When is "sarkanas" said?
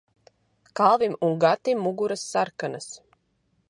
2.33-2.93